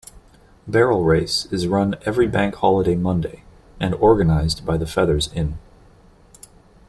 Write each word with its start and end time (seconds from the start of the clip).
Barrel 0.67 1.03
Race 1.03 1.45
is 1.53 1.67
run 1.67 1.95
every 2.07 2.25
bank 2.25 2.55
holiday 2.55 2.95
Monday, 2.95 3.43
and 3.79 3.93
organised 3.93 4.65
by 4.65 4.75
The 4.75 4.87
Feathers 4.87 5.31
Inn. 5.35 5.59